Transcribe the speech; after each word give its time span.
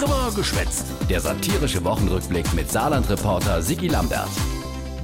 Drüber 0.00 0.32
geschwätzt. 0.34 0.86
Der 1.10 1.20
satirische 1.20 1.84
Wochenrückblick 1.84 2.54
mit 2.54 2.70
Saarland-Reporter 2.70 3.60
Sigi 3.60 3.88
Lambert. 3.88 4.30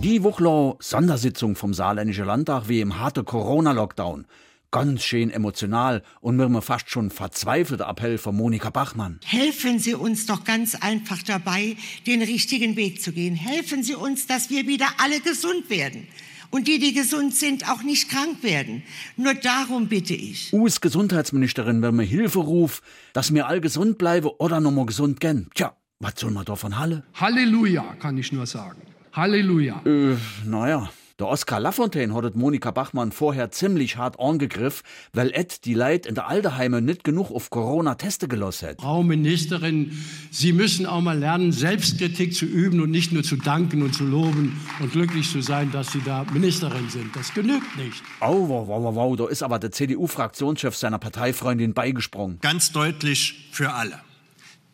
Die 0.02 0.22
Wochlau 0.22 0.78
Sondersitzung 0.80 1.54
vom 1.54 1.74
Saarländischen 1.74 2.24
Landtag 2.24 2.70
wie 2.70 2.80
im 2.80 2.98
harte 2.98 3.22
Corona-Lockdown. 3.22 4.26
Ganz 4.70 5.04
schön 5.04 5.30
emotional 5.30 6.02
und 6.22 6.36
mir 6.36 6.62
fast 6.62 6.88
schon 6.88 7.10
verzweifelter 7.10 7.86
Appell 7.88 8.16
von 8.16 8.36
Monika 8.36 8.70
Bachmann. 8.70 9.20
Helfen 9.22 9.80
Sie 9.80 9.94
uns 9.94 10.24
doch 10.24 10.44
ganz 10.44 10.74
einfach 10.74 11.22
dabei, 11.22 11.76
den 12.06 12.22
richtigen 12.22 12.76
Weg 12.76 13.02
zu 13.02 13.12
gehen. 13.12 13.34
Helfen 13.34 13.82
Sie 13.82 13.94
uns, 13.94 14.26
dass 14.26 14.48
wir 14.48 14.66
wieder 14.66 14.86
alle 14.96 15.20
gesund 15.20 15.68
werden. 15.68 16.08
Und 16.50 16.68
die, 16.68 16.78
die 16.78 16.92
gesund 16.92 17.34
sind, 17.34 17.68
auch 17.70 17.82
nicht 17.82 18.08
krank 18.08 18.42
werden. 18.42 18.82
Nur 19.16 19.34
darum 19.34 19.88
bitte 19.88 20.14
ich. 20.14 20.52
US 20.52 20.80
Gesundheitsministerin, 20.80 21.82
wenn 21.82 21.96
mir 21.96 22.04
Hilfe 22.04 22.40
ruft, 22.40 22.82
dass 23.12 23.30
mir 23.30 23.46
all 23.46 23.60
gesund 23.60 23.98
bleibe 23.98 24.38
oder 24.40 24.60
noch 24.60 24.70
mal 24.70 24.86
gesund 24.86 25.20
gehen. 25.20 25.48
Tja, 25.54 25.76
was 26.00 26.14
soll 26.16 26.30
man 26.30 26.44
davon 26.44 26.78
halle? 26.78 27.04
Halleluja, 27.14 27.94
kann 28.00 28.18
ich 28.18 28.32
nur 28.32 28.46
sagen. 28.46 28.80
Halleluja. 29.12 29.82
Äh, 29.86 30.16
naja. 30.44 30.90
Der 31.18 31.28
Oskar 31.28 31.60
Lafontaine 31.60 32.12
hat 32.12 32.36
Monika 32.36 32.70
Bachmann 32.72 33.10
vorher 33.10 33.50
ziemlich 33.50 33.96
hart 33.96 34.20
angegriffen, 34.20 34.84
weil 35.14 35.30
et 35.32 35.64
die 35.64 35.72
Leid 35.72 36.04
in 36.04 36.14
der 36.14 36.28
Aldeheime 36.28 36.82
nicht 36.82 37.04
genug 37.04 37.30
auf 37.30 37.48
Corona 37.48 37.94
Teste 37.94 38.28
gelassen 38.28 38.68
hat. 38.68 38.82
Frau 38.82 39.02
Ministerin, 39.02 39.96
Sie 40.30 40.52
müssen 40.52 40.84
auch 40.84 41.00
mal 41.00 41.18
lernen, 41.18 41.52
Selbstkritik 41.52 42.34
zu 42.34 42.44
üben 42.44 42.82
und 42.82 42.90
nicht 42.90 43.12
nur 43.12 43.22
zu 43.22 43.36
danken 43.36 43.80
und 43.80 43.94
zu 43.94 44.04
loben 44.04 44.60
und 44.78 44.92
glücklich 44.92 45.32
zu 45.32 45.40
sein, 45.40 45.72
dass 45.72 45.90
Sie 45.90 46.02
da 46.02 46.26
Ministerin 46.34 46.90
sind. 46.90 47.16
Das 47.16 47.32
genügt 47.32 47.78
nicht. 47.78 48.02
Oh, 48.20 48.46
wow, 48.46 48.68
wow, 48.68 48.82
wow, 48.84 48.94
wow. 48.94 49.16
Da 49.16 49.26
ist 49.28 49.42
aber 49.42 49.58
der 49.58 49.72
CDU-Fraktionschef 49.72 50.76
seiner 50.76 50.98
Parteifreundin 50.98 51.72
beigesprungen. 51.72 52.40
Ganz 52.42 52.72
deutlich 52.72 53.48
für 53.52 53.72
alle. 53.72 54.02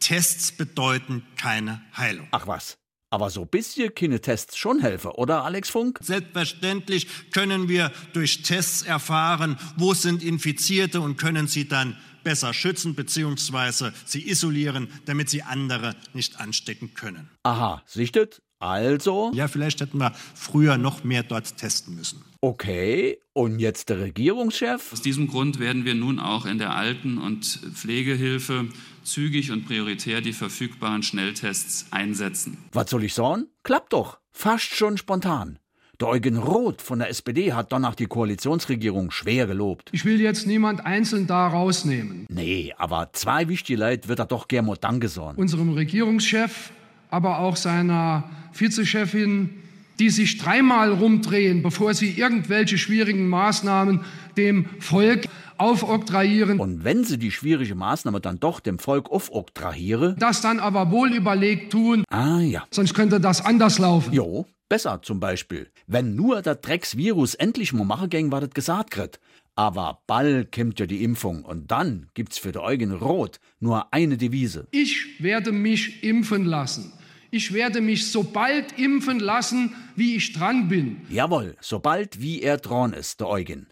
Tests 0.01 0.51
bedeuten 0.51 1.23
keine 1.37 1.83
Heilung. 1.97 2.27
Ach 2.33 2.49
was. 2.49 2.82
Aber 3.13 3.29
so 3.29 3.45
bisschen 3.45 3.95
keine 3.95 4.23
Tests 4.23 4.57
schon 4.57 4.81
helfen, 4.81 5.11
oder 5.11 5.45
Alex 5.45 5.69
Funk? 5.69 5.99
Selbstverständlich 6.03 7.07
können 7.31 7.69
wir 7.69 7.93
durch 8.15 8.41
Tests 8.41 8.81
erfahren, 8.81 9.59
wo 9.77 9.93
sind 9.93 10.25
Infizierte 10.25 11.03
und 11.03 11.19
können 11.19 11.47
sie 11.47 11.69
dann 11.69 11.99
besser 12.25 12.55
schützen 12.55 12.95
bzw. 12.95 13.91
sie 14.07 14.27
isolieren, 14.27 14.89
damit 15.05 15.29
sie 15.29 15.43
andere 15.43 15.95
nicht 16.15 16.41
anstecken 16.41 16.95
können. 16.95 17.29
Aha, 17.43 17.83
sichtet? 17.85 18.41
Also? 18.63 19.33
Ja, 19.35 19.49
vielleicht 19.49 19.81
hätten 19.81 19.99
wir 19.99 20.13
früher 20.35 20.79
noch 20.79 21.03
mehr 21.05 21.23
dort 21.25 21.57
testen 21.57 21.97
müssen. 21.97 22.23
Okay, 22.41 23.19
und 23.33 23.59
jetzt 23.59 23.89
der 23.89 24.01
Regierungschef? 24.01 24.93
Aus 24.93 25.03
diesem 25.03 25.29
Grund 25.29 25.59
werden 25.59 25.85
wir 25.85 25.95
nun 25.95 26.19
auch 26.19 26.47
in 26.47 26.59
der 26.59 26.75
Alten- 26.75 27.19
und 27.19 27.45
Pflegehilfe 27.45 28.69
zügig 29.05 29.51
und 29.51 29.67
prioritär 29.67 30.21
die 30.21 30.33
verfügbaren 30.33 31.03
Schnelltests 31.03 31.87
einsetzen. 31.91 32.59
Was 32.73 32.91
soll 32.91 33.05
ich 33.05 33.15
sagen? 33.15 33.47
Klappt 33.63 33.93
doch. 33.93 34.19
Fast 34.31 34.75
schon 34.75 34.97
spontan. 34.97 35.59
Der 36.01 36.09
Eugen 36.09 36.37
Roth 36.37 36.83
von 36.83 36.99
der 36.99 37.11
SPD 37.11 37.53
hat 37.53 37.71
danach 37.71 37.95
die 37.95 38.07
Koalitionsregierung 38.07 39.13
schwer 39.13 39.47
gelobt. 39.47 39.91
Ich 39.93 40.05
will 40.05 40.21
jetzt 40.21 40.47
niemand 40.47 40.85
einzeln 40.85 41.29
da 41.29 41.47
rausnehmen. 41.47 42.27
Nee, 42.29 42.75
aber 42.77 43.11
zwei 43.13 43.47
wichtige 43.49 43.79
Leute 43.79 44.09
wird 44.09 44.19
er 44.19 44.27
doch 44.27 44.49
gern 44.49 44.67
mal 44.67 44.77
Danke 44.77 45.09
sagen. 45.09 45.39
Unserem 45.39 45.75
Regierungschef, 45.75 46.73
aber 47.13 47.41
auch 47.41 47.57
seiner 47.57 48.25
Vizechefin, 48.55 49.51
die 49.99 50.09
sich 50.09 50.39
dreimal 50.39 50.93
rumdrehen, 50.93 51.63
bevor 51.63 51.93
sie 51.93 52.11
irgendwelche 52.11 52.79
schwierigen 52.79 53.29
Maßnahmen 53.29 54.01
dem 54.39 54.65
Volk 54.81 55.27
aufoktrayieren. 55.59 56.59
Und 56.59 56.85
wenn 56.85 57.05
sie 57.05 57.19
die 57.19 57.31
schwierige 57.31 57.75
Maßnahme 57.75 58.21
dann 58.21 58.41
doch 58.41 58.61
dem 58.61 58.79
Volk 58.79 59.11
aufoktrahiere, 59.11 60.17
das 60.19 60.41
dann 60.41 60.59
aber 60.59 60.91
wohl 60.91 61.13
überlegt 61.13 61.71
tun. 61.73 62.05
Ah 62.09 62.41
ja. 62.41 62.65
Sonst 62.71 62.95
könnte 62.95 63.21
das 63.21 63.45
anders 63.45 63.79
laufen. 63.79 64.15
Jo, 64.15 64.47
besser 64.71 65.03
zum 65.03 65.21
Beispiel. 65.21 65.69
Wenn 65.87 66.17
nur 66.17 66.41
der 66.41 66.55
Drecksvirus 66.55 67.35
endlich 67.35 67.75
mal 67.75 67.85
machen 67.85 68.09
ging, 68.09 68.33
war 68.33 68.41
das 68.41 68.51
gesagt 68.51 68.91
kriegt. 68.91 69.21
Aber 69.55 70.01
bald 70.07 70.51
kommt 70.51 70.81
ja 70.81 70.87
die 70.87 71.05
Impfung 71.05 71.45
und 71.45 71.71
dann 71.71 72.07
gibt's 72.15 72.39
für 72.39 72.53
der 72.53 72.63
Eugen 72.63 72.91
Roth 72.93 73.39
nur 73.61 73.93
eine 73.93 74.17
Devise. 74.17 74.67
Ich 74.71 75.23
werde 75.23 75.53
mich 75.53 76.03
impfen 76.03 76.47
lassen. 76.47 76.95
Ich 77.35 77.55
werde 77.55 77.81
mich 77.81 78.11
so 78.11 78.25
bald 78.25 78.79
impfen 78.79 79.19
lassen, 79.19 79.75
wie 79.97 80.17
ich 80.17 80.35
dran 80.35 80.69
bin. 80.69 81.01
Jawohl, 81.09 81.57
sobald 81.63 82.21
wie 82.21 82.43
er 82.43 82.59
dran 82.59 82.93
ist, 82.93 83.21
der 83.21 83.29
Eugen. 83.29 83.69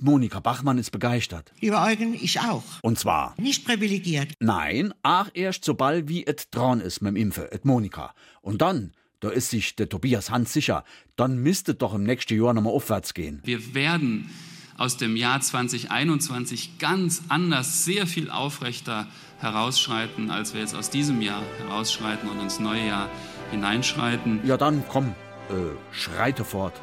Monika 0.00 0.40
Bachmann 0.40 0.78
ist 0.78 0.90
begeistert. 0.90 1.52
Lieber 1.60 1.84
Eugen, 1.84 2.14
ich 2.14 2.40
auch. 2.40 2.64
Und 2.82 2.98
zwar? 2.98 3.36
Nicht 3.38 3.64
privilegiert. 3.64 4.32
Nein, 4.40 4.92
ach 5.02 5.30
erst 5.34 5.64
sobald 5.64 6.08
wie 6.08 6.26
et 6.26 6.48
dran 6.50 6.80
ist 6.80 7.00
mit 7.00 7.10
dem 7.10 7.16
Impfe, 7.16 7.52
et 7.52 7.64
Monika. 7.64 8.14
Und 8.40 8.62
dann, 8.62 8.90
da 9.20 9.30
ist 9.30 9.50
sich 9.50 9.76
der 9.76 9.88
Tobias 9.88 10.32
Hans 10.32 10.52
sicher, 10.52 10.82
dann 11.14 11.38
müsste 11.38 11.74
doch 11.74 11.94
im 11.94 12.02
nächsten 12.02 12.36
Jahr 12.36 12.52
nochmal 12.52 12.72
aufwärts 12.72 13.14
gehen. 13.14 13.40
Wir 13.44 13.76
werden 13.76 14.28
aus 14.78 14.96
dem 14.96 15.16
Jahr 15.16 15.40
2021 15.40 16.78
ganz 16.78 17.22
anders, 17.28 17.84
sehr 17.84 18.06
viel 18.06 18.30
aufrechter 18.30 19.06
herausschreiten, 19.40 20.30
als 20.30 20.54
wir 20.54 20.60
jetzt 20.60 20.74
aus 20.74 20.88
diesem 20.88 21.20
Jahr 21.20 21.42
herausschreiten 21.58 22.28
und 22.28 22.40
ins 22.40 22.58
neue 22.58 22.86
Jahr 22.86 23.10
hineinschreiten. 23.50 24.40
Ja, 24.44 24.56
dann 24.56 24.84
komm, 24.88 25.14
äh, 25.50 25.54
schreite 25.92 26.44
fort. 26.44 26.80